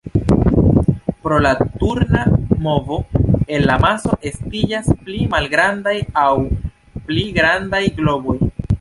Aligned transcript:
Pro 1.25 1.37
la 1.45 1.51
turna 1.65 2.23
movo 2.67 2.97
el 3.57 3.67
la 3.73 3.77
maso 3.85 4.17
estiĝas 4.33 4.91
pli 5.05 5.23
malgrandaj 5.37 5.97
aŭ 6.27 6.35
pli 7.09 7.31
grandaj 7.41 7.89
globoj. 8.03 8.41